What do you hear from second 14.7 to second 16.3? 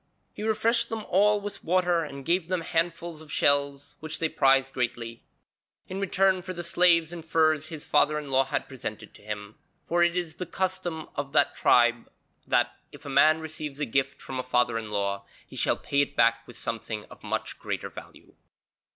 in law, he shall pay it